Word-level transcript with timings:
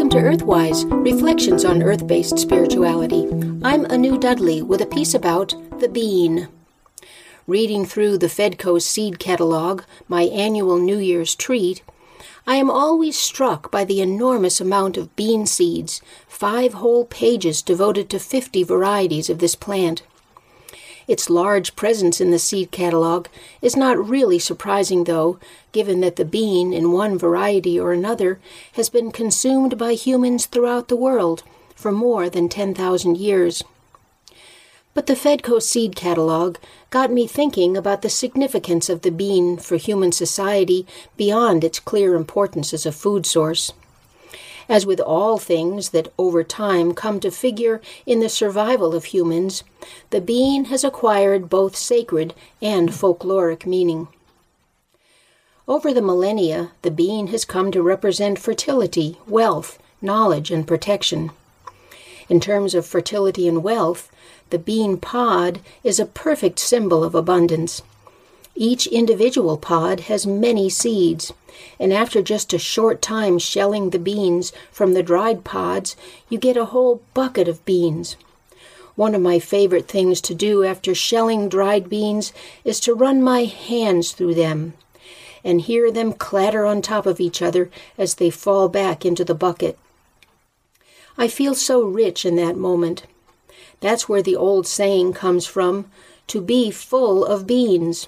Welcome 0.00 0.18
to 0.18 0.44
Earthwise 0.44 1.04
Reflections 1.04 1.62
on 1.62 1.82
Earth 1.82 2.06
based 2.06 2.38
Spirituality. 2.38 3.28
I'm 3.62 3.84
Anu 3.84 4.16
Dudley 4.16 4.62
with 4.62 4.80
a 4.80 4.86
piece 4.86 5.12
about 5.12 5.52
the 5.78 5.90
bean. 5.90 6.48
Reading 7.46 7.84
through 7.84 8.16
the 8.16 8.28
Fedco 8.28 8.80
seed 8.80 9.18
catalog, 9.18 9.82
my 10.08 10.22
annual 10.22 10.78
New 10.78 10.96
Year's 10.96 11.34
treat, 11.34 11.82
I 12.46 12.56
am 12.56 12.70
always 12.70 13.18
struck 13.18 13.70
by 13.70 13.84
the 13.84 14.00
enormous 14.00 14.58
amount 14.58 14.96
of 14.96 15.14
bean 15.16 15.44
seeds, 15.44 16.00
five 16.26 16.72
whole 16.72 17.04
pages 17.04 17.60
devoted 17.60 18.08
to 18.08 18.18
50 18.18 18.62
varieties 18.62 19.28
of 19.28 19.38
this 19.38 19.54
plant. 19.54 20.00
Its 21.10 21.28
large 21.28 21.74
presence 21.74 22.20
in 22.20 22.30
the 22.30 22.38
seed 22.38 22.70
catalog 22.70 23.26
is 23.60 23.74
not 23.74 24.08
really 24.08 24.38
surprising, 24.38 25.02
though, 25.02 25.40
given 25.72 26.00
that 26.02 26.14
the 26.14 26.24
bean, 26.24 26.72
in 26.72 26.92
one 26.92 27.18
variety 27.18 27.80
or 27.80 27.92
another, 27.92 28.38
has 28.74 28.88
been 28.88 29.10
consumed 29.10 29.76
by 29.76 29.94
humans 29.94 30.46
throughout 30.46 30.86
the 30.86 30.94
world 30.94 31.42
for 31.74 31.90
more 31.90 32.30
than 32.30 32.48
10,000 32.48 33.18
years. 33.18 33.64
But 34.94 35.08
the 35.08 35.16
Fedco 35.16 35.60
seed 35.60 35.96
catalog 35.96 36.58
got 36.90 37.10
me 37.10 37.26
thinking 37.26 37.76
about 37.76 38.02
the 38.02 38.08
significance 38.08 38.88
of 38.88 39.02
the 39.02 39.10
bean 39.10 39.56
for 39.56 39.78
human 39.78 40.12
society 40.12 40.86
beyond 41.16 41.64
its 41.64 41.80
clear 41.80 42.14
importance 42.14 42.72
as 42.72 42.86
a 42.86 42.92
food 42.92 43.26
source. 43.26 43.72
As 44.70 44.86
with 44.86 45.00
all 45.00 45.36
things 45.36 45.88
that 45.88 46.12
over 46.16 46.44
time 46.44 46.94
come 46.94 47.18
to 47.20 47.32
figure 47.32 47.80
in 48.06 48.20
the 48.20 48.28
survival 48.28 48.94
of 48.94 49.06
humans, 49.06 49.64
the 50.10 50.20
bean 50.20 50.66
has 50.66 50.84
acquired 50.84 51.50
both 51.50 51.74
sacred 51.74 52.34
and 52.62 52.90
folkloric 52.90 53.66
meaning. 53.66 54.06
Over 55.66 55.92
the 55.92 56.00
millennia, 56.00 56.70
the 56.82 56.92
bean 56.92 57.26
has 57.28 57.44
come 57.44 57.72
to 57.72 57.82
represent 57.82 58.38
fertility, 58.38 59.18
wealth, 59.26 59.80
knowledge, 60.00 60.52
and 60.52 60.64
protection. 60.68 61.32
In 62.28 62.38
terms 62.38 62.72
of 62.72 62.86
fertility 62.86 63.48
and 63.48 63.64
wealth, 63.64 64.08
the 64.50 64.58
bean 64.60 64.98
pod 64.98 65.58
is 65.82 65.98
a 65.98 66.06
perfect 66.06 66.60
symbol 66.60 67.02
of 67.02 67.16
abundance. 67.16 67.82
Each 68.62 68.86
individual 68.86 69.56
pod 69.56 70.00
has 70.00 70.26
many 70.26 70.68
seeds, 70.68 71.32
and 71.78 71.94
after 71.94 72.20
just 72.20 72.52
a 72.52 72.58
short 72.58 73.00
time 73.00 73.38
shelling 73.38 73.88
the 73.88 73.98
beans 73.98 74.52
from 74.70 74.92
the 74.92 75.02
dried 75.02 75.44
pods, 75.44 75.96
you 76.28 76.36
get 76.36 76.58
a 76.58 76.66
whole 76.66 77.00
bucket 77.14 77.48
of 77.48 77.64
beans. 77.64 78.16
One 78.96 79.14
of 79.14 79.22
my 79.22 79.38
favorite 79.38 79.88
things 79.88 80.20
to 80.20 80.34
do 80.34 80.62
after 80.62 80.94
shelling 80.94 81.48
dried 81.48 81.88
beans 81.88 82.34
is 82.62 82.80
to 82.80 82.92
run 82.92 83.22
my 83.22 83.44
hands 83.44 84.12
through 84.12 84.34
them 84.34 84.74
and 85.42 85.62
hear 85.62 85.90
them 85.90 86.12
clatter 86.12 86.66
on 86.66 86.82
top 86.82 87.06
of 87.06 87.18
each 87.18 87.40
other 87.40 87.70
as 87.96 88.16
they 88.16 88.28
fall 88.28 88.68
back 88.68 89.06
into 89.06 89.24
the 89.24 89.34
bucket. 89.34 89.78
I 91.16 91.28
feel 91.28 91.54
so 91.54 91.80
rich 91.80 92.26
in 92.26 92.36
that 92.36 92.58
moment. 92.58 93.06
That's 93.80 94.06
where 94.06 94.20
the 94.20 94.36
old 94.36 94.66
saying 94.66 95.14
comes 95.14 95.46
from 95.46 95.90
to 96.26 96.42
be 96.42 96.70
full 96.70 97.24
of 97.24 97.46
beans 97.46 98.06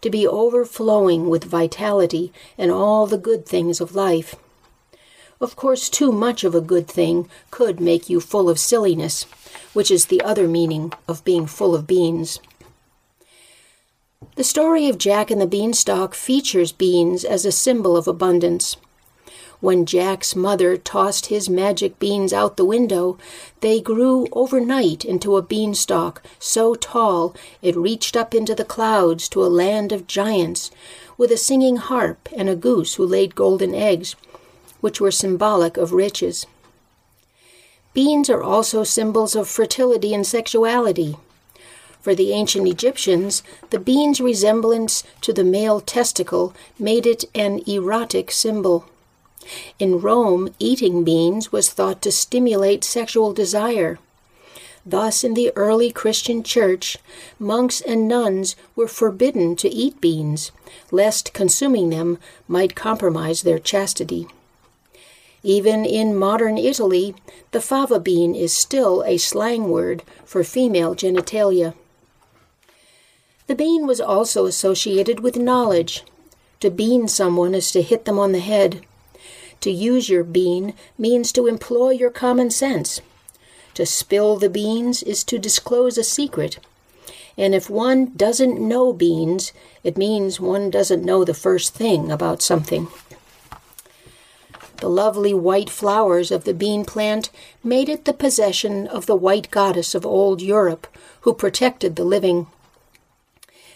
to 0.00 0.10
be 0.10 0.26
overflowing 0.26 1.28
with 1.28 1.44
vitality 1.44 2.32
and 2.56 2.70
all 2.70 3.06
the 3.06 3.18
good 3.18 3.46
things 3.46 3.80
of 3.80 3.94
life. 3.94 4.34
Of 5.40 5.54
course, 5.54 5.90
too 5.90 6.12
much 6.12 6.44
of 6.44 6.54
a 6.54 6.60
good 6.60 6.88
thing 6.88 7.28
could 7.50 7.78
make 7.78 8.08
you 8.08 8.20
full 8.20 8.48
of 8.48 8.58
silliness, 8.58 9.24
which 9.74 9.90
is 9.90 10.06
the 10.06 10.22
other 10.22 10.48
meaning 10.48 10.92
of 11.06 11.24
being 11.24 11.46
full 11.46 11.74
of 11.74 11.86
beans. 11.86 12.40
The 14.36 14.44
story 14.44 14.88
of 14.88 14.98
Jack 14.98 15.30
and 15.30 15.40
the 15.40 15.46
Beanstalk 15.46 16.14
features 16.14 16.72
beans 16.72 17.24
as 17.24 17.44
a 17.44 17.52
symbol 17.52 17.96
of 17.96 18.08
abundance. 18.08 18.76
When 19.66 19.84
Jack's 19.84 20.36
mother 20.36 20.76
tossed 20.76 21.26
his 21.26 21.50
magic 21.50 21.98
beans 21.98 22.32
out 22.32 22.56
the 22.56 22.64
window, 22.64 23.18
they 23.62 23.80
grew 23.80 24.28
overnight 24.30 25.04
into 25.04 25.36
a 25.36 25.42
beanstalk 25.42 26.22
so 26.38 26.76
tall 26.76 27.34
it 27.62 27.74
reached 27.74 28.16
up 28.16 28.32
into 28.32 28.54
the 28.54 28.64
clouds 28.64 29.28
to 29.30 29.44
a 29.44 29.50
land 29.50 29.90
of 29.90 30.06
giants, 30.06 30.70
with 31.18 31.32
a 31.32 31.36
singing 31.36 31.78
harp 31.78 32.28
and 32.36 32.48
a 32.48 32.54
goose 32.54 32.94
who 32.94 33.04
laid 33.04 33.34
golden 33.34 33.74
eggs, 33.74 34.14
which 34.80 35.00
were 35.00 35.10
symbolic 35.10 35.76
of 35.76 35.90
riches. 35.92 36.46
Beans 37.92 38.30
are 38.30 38.44
also 38.44 38.84
symbols 38.84 39.34
of 39.34 39.48
fertility 39.48 40.14
and 40.14 40.24
sexuality. 40.24 41.16
For 42.00 42.14
the 42.14 42.30
ancient 42.30 42.68
Egyptians, 42.68 43.42
the 43.70 43.80
bean's 43.80 44.20
resemblance 44.20 45.02
to 45.22 45.32
the 45.32 45.42
male 45.42 45.80
testicle 45.80 46.54
made 46.78 47.04
it 47.04 47.24
an 47.34 47.62
erotic 47.66 48.30
symbol. 48.30 48.86
In 49.78 50.00
Rome, 50.00 50.54
eating 50.58 51.04
beans 51.04 51.52
was 51.52 51.70
thought 51.70 52.02
to 52.02 52.12
stimulate 52.12 52.84
sexual 52.84 53.32
desire. 53.32 53.98
Thus, 54.84 55.24
in 55.24 55.34
the 55.34 55.52
early 55.56 55.90
Christian 55.90 56.44
church, 56.44 56.98
monks 57.38 57.80
and 57.80 58.06
nuns 58.06 58.54
were 58.76 58.86
forbidden 58.86 59.56
to 59.56 59.68
eat 59.68 60.00
beans, 60.00 60.52
lest 60.92 61.32
consuming 61.32 61.90
them 61.90 62.18
might 62.46 62.76
compromise 62.76 63.42
their 63.42 63.58
chastity. 63.58 64.28
Even 65.42 65.84
in 65.84 66.16
modern 66.16 66.56
Italy, 66.56 67.14
the 67.50 67.60
fava 67.60 67.98
bean 68.00 68.34
is 68.34 68.52
still 68.52 69.02
a 69.04 69.16
slang 69.16 69.68
word 69.68 70.02
for 70.24 70.42
female 70.42 70.94
genitalia. 70.94 71.74
The 73.46 73.54
bean 73.54 73.86
was 73.86 74.00
also 74.00 74.46
associated 74.46 75.20
with 75.20 75.36
knowledge. 75.36 76.02
To 76.60 76.70
bean 76.70 77.06
someone 77.06 77.54
is 77.54 77.70
to 77.72 77.82
hit 77.82 78.04
them 78.04 78.18
on 78.18 78.32
the 78.32 78.40
head. 78.40 78.84
To 79.66 79.72
use 79.72 80.08
your 80.08 80.22
bean 80.22 80.74
means 80.96 81.32
to 81.32 81.48
employ 81.48 81.90
your 81.90 82.10
common 82.10 82.50
sense. 82.50 83.00
To 83.74 83.84
spill 83.84 84.36
the 84.36 84.48
beans 84.48 85.02
is 85.02 85.24
to 85.24 85.40
disclose 85.40 85.98
a 85.98 86.04
secret. 86.04 86.60
And 87.36 87.52
if 87.52 87.68
one 87.68 88.12
doesn't 88.14 88.60
know 88.60 88.92
beans, 88.92 89.52
it 89.82 89.98
means 89.98 90.38
one 90.38 90.70
doesn't 90.70 91.04
know 91.04 91.24
the 91.24 91.34
first 91.34 91.74
thing 91.74 92.12
about 92.12 92.42
something. 92.42 92.86
The 94.76 94.88
lovely 94.88 95.34
white 95.34 95.68
flowers 95.68 96.30
of 96.30 96.44
the 96.44 96.54
bean 96.54 96.84
plant 96.84 97.30
made 97.64 97.88
it 97.88 98.04
the 98.04 98.12
possession 98.12 98.86
of 98.86 99.06
the 99.06 99.16
white 99.16 99.50
goddess 99.50 99.96
of 99.96 100.06
old 100.06 100.40
Europe, 100.40 100.86
who 101.22 101.34
protected 101.34 101.96
the 101.96 102.04
living. 102.04 102.46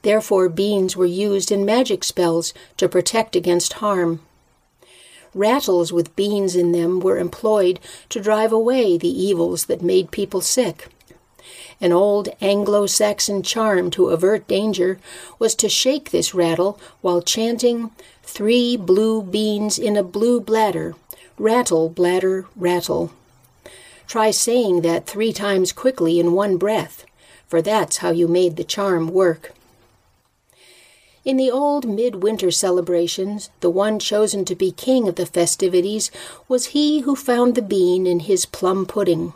Therefore, 0.00 0.48
beans 0.48 0.96
were 0.96 1.04
used 1.04 1.52
in 1.52 1.66
magic 1.66 2.02
spells 2.04 2.54
to 2.78 2.88
protect 2.88 3.36
against 3.36 3.74
harm. 3.74 4.22
Rattles 5.34 5.92
with 5.92 6.14
beans 6.16 6.54
in 6.54 6.72
them 6.72 7.00
were 7.00 7.18
employed 7.18 7.80
to 8.08 8.20
drive 8.20 8.52
away 8.52 8.96
the 8.96 9.08
evils 9.08 9.66
that 9.66 9.82
made 9.82 10.10
people 10.10 10.40
sick. 10.40 10.88
An 11.80 11.92
old 11.92 12.28
Anglo 12.40 12.86
Saxon 12.86 13.42
charm 13.42 13.90
to 13.90 14.08
avert 14.08 14.46
danger 14.46 14.98
was 15.38 15.54
to 15.56 15.68
shake 15.68 16.10
this 16.10 16.34
rattle 16.34 16.78
while 17.00 17.20
chanting, 17.20 17.90
Three 18.26 18.76
blue 18.76 19.22
beans 19.22 19.78
in 19.78 19.96
a 19.96 20.02
blue 20.02 20.40
bladder, 20.40 20.94
rattle, 21.38 21.88
bladder, 21.88 22.46
rattle. 22.56 23.12
Try 24.06 24.30
saying 24.30 24.80
that 24.80 25.06
three 25.06 25.32
times 25.32 25.72
quickly 25.72 26.18
in 26.18 26.32
one 26.32 26.56
breath, 26.56 27.04
for 27.46 27.60
that's 27.60 27.98
how 27.98 28.10
you 28.10 28.26
made 28.26 28.56
the 28.56 28.64
charm 28.64 29.08
work. 29.08 29.52
In 31.24 31.38
the 31.38 31.50
old 31.50 31.88
midwinter 31.88 32.50
celebrations, 32.50 33.48
the 33.60 33.70
one 33.70 33.98
chosen 33.98 34.44
to 34.44 34.54
be 34.54 34.70
king 34.70 35.08
of 35.08 35.14
the 35.14 35.24
festivities 35.24 36.10
was 36.48 36.66
he 36.66 37.00
who 37.00 37.16
found 37.16 37.54
the 37.54 37.62
bean 37.62 38.06
in 38.06 38.20
his 38.20 38.44
plum 38.44 38.84
pudding. 38.84 39.32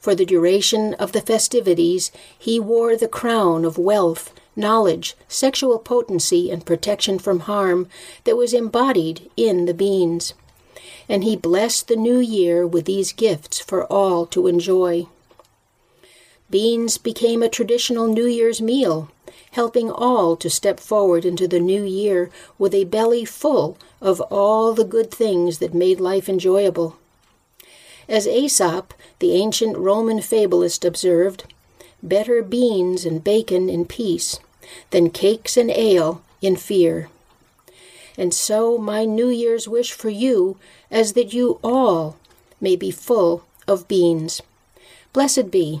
For 0.00 0.14
the 0.14 0.24
duration 0.24 0.94
of 0.94 1.12
the 1.12 1.20
festivities, 1.20 2.10
he 2.38 2.58
wore 2.58 2.96
the 2.96 3.06
crown 3.06 3.66
of 3.66 3.76
wealth, 3.76 4.32
knowledge, 4.56 5.14
sexual 5.28 5.78
potency, 5.78 6.50
and 6.50 6.64
protection 6.64 7.18
from 7.18 7.40
harm 7.40 7.86
that 8.24 8.38
was 8.38 8.54
embodied 8.54 9.30
in 9.36 9.66
the 9.66 9.74
beans. 9.74 10.32
And 11.06 11.22
he 11.22 11.36
blessed 11.36 11.88
the 11.88 11.96
new 11.96 12.18
year 12.18 12.66
with 12.66 12.86
these 12.86 13.12
gifts 13.12 13.60
for 13.60 13.84
all 13.92 14.24
to 14.26 14.46
enjoy. 14.46 15.06
Beans 16.48 16.96
became 16.96 17.42
a 17.42 17.48
traditional 17.50 18.06
New 18.06 18.26
Year's 18.26 18.62
meal, 18.62 19.10
helping 19.52 19.90
all 19.90 20.36
to 20.36 20.50
step 20.50 20.80
forward 20.80 21.24
into 21.24 21.46
the 21.46 21.60
new 21.60 21.84
year 21.84 22.30
with 22.58 22.74
a 22.74 22.84
belly 22.84 23.24
full 23.24 23.76
of 24.00 24.20
all 24.22 24.72
the 24.72 24.84
good 24.84 25.10
things 25.10 25.58
that 25.58 25.74
made 25.74 26.00
life 26.00 26.28
enjoyable. 26.28 26.96
As 28.08 28.26
Aesop, 28.26 28.94
the 29.20 29.34
ancient 29.34 29.76
Roman 29.76 30.20
fabulist, 30.20 30.84
observed, 30.84 31.44
better 32.02 32.42
beans 32.42 33.04
and 33.04 33.22
bacon 33.22 33.68
in 33.68 33.84
peace 33.84 34.38
than 34.90 35.10
cakes 35.10 35.56
and 35.56 35.70
ale 35.70 36.22
in 36.40 36.56
fear. 36.56 37.08
And 38.18 38.34
so, 38.34 38.76
my 38.76 39.04
New 39.04 39.28
Year's 39.28 39.68
wish 39.68 39.92
for 39.92 40.10
you 40.10 40.58
is 40.90 41.14
that 41.14 41.32
you 41.32 41.58
all 41.62 42.16
may 42.60 42.76
be 42.76 42.90
full 42.90 43.44
of 43.66 43.88
beans. 43.88 44.42
Blessed 45.12 45.50
be. 45.50 45.80